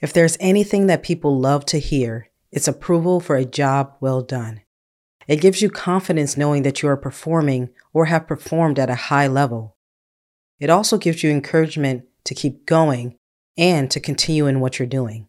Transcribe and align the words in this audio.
If 0.00 0.12
there's 0.12 0.36
anything 0.38 0.86
that 0.86 1.02
people 1.02 1.38
love 1.38 1.64
to 1.66 1.78
hear, 1.78 2.28
it's 2.52 2.68
approval 2.68 3.20
for 3.20 3.36
a 3.36 3.44
job 3.44 3.96
well 4.00 4.22
done. 4.22 4.62
It 5.26 5.40
gives 5.40 5.60
you 5.60 5.70
confidence 5.70 6.36
knowing 6.36 6.62
that 6.62 6.82
you 6.82 6.88
are 6.88 6.96
performing 6.96 7.70
or 7.92 8.06
have 8.06 8.26
performed 8.26 8.78
at 8.78 8.88
a 8.88 8.94
high 8.94 9.26
level. 9.26 9.76
It 10.60 10.70
also 10.70 10.98
gives 10.98 11.22
you 11.22 11.30
encouragement 11.30 12.04
to 12.24 12.34
keep 12.34 12.64
going 12.64 13.16
and 13.56 13.90
to 13.90 14.00
continue 14.00 14.46
in 14.46 14.60
what 14.60 14.78
you're 14.78 14.86
doing. 14.86 15.28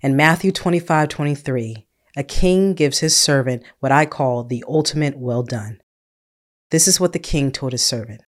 In 0.00 0.16
Matthew 0.16 0.52
25 0.52 1.08
23, 1.08 1.86
a 2.16 2.22
king 2.22 2.74
gives 2.74 3.00
his 3.00 3.16
servant 3.16 3.62
what 3.80 3.92
I 3.92 4.06
call 4.06 4.44
the 4.44 4.64
ultimate 4.66 5.18
well 5.18 5.42
done. 5.42 5.80
This 6.70 6.88
is 6.88 6.98
what 6.98 7.12
the 7.12 7.18
king 7.18 7.52
told 7.52 7.72
his 7.72 7.84
servant. 7.84 8.22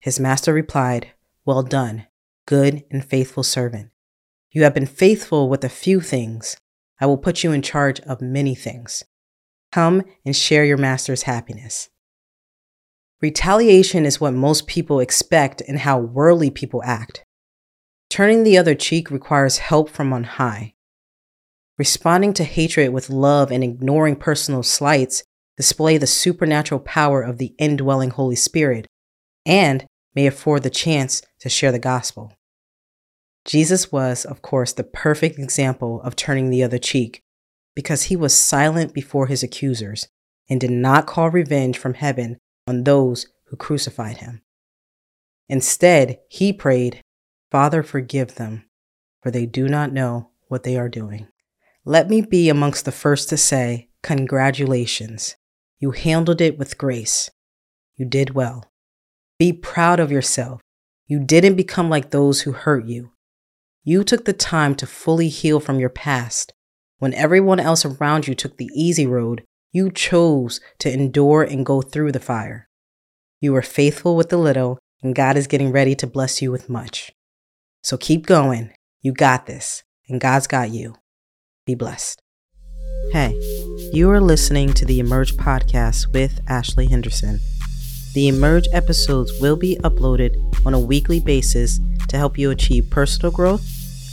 His 0.00 0.18
master 0.18 0.54
replied, 0.54 1.12
Well 1.44 1.62
done, 1.62 2.06
good 2.46 2.84
and 2.90 3.04
faithful 3.04 3.42
servant. 3.42 3.90
You 4.52 4.64
have 4.64 4.74
been 4.74 4.86
faithful 4.86 5.48
with 5.48 5.62
a 5.62 5.68
few 5.68 6.00
things. 6.00 6.56
I 7.00 7.06
will 7.06 7.18
put 7.18 7.44
you 7.44 7.52
in 7.52 7.62
charge 7.62 8.00
of 8.00 8.20
many 8.20 8.54
things. 8.54 9.04
Come 9.70 10.02
and 10.24 10.34
share 10.34 10.64
your 10.64 10.76
master's 10.76 11.22
happiness. 11.22 11.88
Retaliation 13.22 14.04
is 14.04 14.20
what 14.20 14.34
most 14.34 14.66
people 14.66 14.98
expect 14.98 15.62
and 15.68 15.78
how 15.78 15.98
worldly 15.98 16.50
people 16.50 16.82
act. 16.84 17.24
Turning 18.08 18.42
the 18.42 18.58
other 18.58 18.74
cheek 18.74 19.10
requires 19.10 19.58
help 19.58 19.88
from 19.88 20.12
on 20.12 20.24
high. 20.24 20.74
Responding 21.78 22.32
to 22.34 22.44
hatred 22.44 22.92
with 22.92 23.08
love 23.08 23.52
and 23.52 23.62
ignoring 23.62 24.16
personal 24.16 24.62
slights 24.62 25.22
display 25.56 25.96
the 25.96 26.06
supernatural 26.06 26.80
power 26.80 27.22
of 27.22 27.38
the 27.38 27.54
indwelling 27.58 28.10
Holy 28.10 28.36
Spirit 28.36 28.86
and 29.46 29.86
may 30.14 30.26
afford 30.26 30.64
the 30.64 30.70
chance 30.70 31.22
to 31.38 31.48
share 31.48 31.70
the 31.70 31.78
gospel. 31.78 32.32
Jesus 33.44 33.90
was, 33.90 34.24
of 34.24 34.42
course, 34.42 34.72
the 34.72 34.84
perfect 34.84 35.38
example 35.38 36.02
of 36.02 36.16
turning 36.16 36.50
the 36.50 36.62
other 36.62 36.78
cheek 36.78 37.22
because 37.74 38.04
he 38.04 38.16
was 38.16 38.34
silent 38.34 38.92
before 38.92 39.26
his 39.26 39.42
accusers 39.42 40.08
and 40.48 40.60
did 40.60 40.70
not 40.70 41.06
call 41.06 41.30
revenge 41.30 41.78
from 41.78 41.94
heaven 41.94 42.36
on 42.66 42.84
those 42.84 43.26
who 43.46 43.56
crucified 43.56 44.18
him. 44.18 44.42
Instead, 45.48 46.18
he 46.28 46.52
prayed, 46.52 47.00
Father, 47.50 47.82
forgive 47.82 48.34
them, 48.36 48.64
for 49.22 49.30
they 49.30 49.46
do 49.46 49.68
not 49.68 49.92
know 49.92 50.30
what 50.48 50.62
they 50.62 50.76
are 50.76 50.88
doing. 50.88 51.26
Let 51.84 52.08
me 52.08 52.20
be 52.20 52.48
amongst 52.48 52.84
the 52.84 52.92
first 52.92 53.28
to 53.30 53.36
say, 53.36 53.88
Congratulations. 54.02 55.36
You 55.78 55.90
handled 55.92 56.40
it 56.40 56.58
with 56.58 56.78
grace. 56.78 57.30
You 57.96 58.04
did 58.04 58.34
well. 58.34 58.70
Be 59.38 59.52
proud 59.52 59.98
of 60.00 60.12
yourself. 60.12 60.60
You 61.06 61.18
didn't 61.18 61.56
become 61.56 61.90
like 61.90 62.10
those 62.10 62.42
who 62.42 62.52
hurt 62.52 62.86
you. 62.86 63.12
You 63.82 64.04
took 64.04 64.24
the 64.24 64.32
time 64.32 64.74
to 64.76 64.86
fully 64.86 65.28
heal 65.28 65.60
from 65.60 65.80
your 65.80 65.88
past 65.88 66.52
when 67.00 67.14
everyone 67.14 67.58
else 67.58 67.86
around 67.86 68.28
you 68.28 68.34
took 68.34 68.58
the 68.58 68.68
easy 68.74 69.06
road, 69.06 69.42
you 69.72 69.90
chose 69.90 70.60
to 70.80 70.92
endure 70.92 71.42
and 71.42 71.64
go 71.64 71.80
through 71.80 72.12
the 72.12 72.20
fire. 72.20 72.68
You 73.40 73.54
were 73.54 73.62
faithful 73.62 74.16
with 74.16 74.28
the 74.28 74.36
little, 74.36 74.78
and 75.02 75.14
God 75.14 75.38
is 75.38 75.46
getting 75.46 75.72
ready 75.72 75.94
to 75.94 76.06
bless 76.06 76.42
you 76.42 76.52
with 76.52 76.68
much. 76.68 77.10
So 77.82 77.96
keep 77.96 78.26
going. 78.26 78.70
You 79.00 79.14
got 79.14 79.46
this, 79.46 79.82
and 80.10 80.20
God's 80.20 80.46
got 80.46 80.70
you. 80.70 80.94
Be 81.64 81.74
blessed. 81.74 82.20
Hey, 83.12 83.32
you 83.94 84.10
are 84.10 84.20
listening 84.20 84.74
to 84.74 84.84
the 84.84 85.00
Emerge 85.00 85.32
podcast 85.36 86.12
with 86.12 86.38
Ashley 86.48 86.86
Henderson. 86.86 87.40
The 88.12 88.28
Emerge 88.28 88.68
episodes 88.74 89.32
will 89.40 89.56
be 89.56 89.76
uploaded 89.76 90.36
on 90.66 90.74
a 90.74 90.80
weekly 90.80 91.18
basis 91.18 91.80
to 92.10 92.18
help 92.18 92.36
you 92.36 92.50
achieve 92.50 92.90
personal 92.90 93.32
growth, 93.32 93.64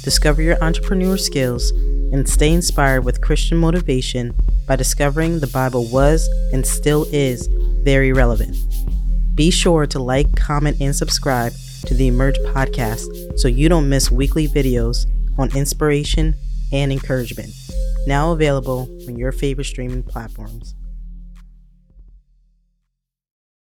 discover 0.04 0.42
your 0.42 0.64
entrepreneur 0.64 1.18
skills, 1.18 1.72
and 2.12 2.28
stay 2.28 2.54
inspired 2.54 3.04
with 3.04 3.22
Christian 3.22 3.58
motivation 3.58 4.34
by 4.66 4.76
discovering 4.76 5.40
the 5.40 5.48
Bible 5.48 5.86
was 5.86 6.30
and 6.54 6.66
still 6.66 7.06
is 7.12 7.48
very 7.84 8.14
relevant. 8.14 8.56
Be 9.36 9.52
sure 9.52 9.86
to 9.88 10.00
like, 10.00 10.36
comment, 10.36 10.78
and 10.80 10.96
subscribe 10.96 11.54
to 11.86 11.94
the 11.94 12.08
Emerge 12.08 12.38
podcast 12.54 13.38
so 13.38 13.48
you 13.48 13.70
don't 13.70 13.90
miss 13.90 14.10
weekly 14.10 14.48
videos 14.48 15.06
on 15.38 15.56
inspiration 15.56 16.36
and 16.72 16.92
encouragement. 16.92 17.52
Now 18.08 18.32
available 18.32 18.90
on 19.08 19.18
your 19.18 19.32
favorite 19.32 19.66
streaming 19.66 20.04
platforms. 20.04 20.76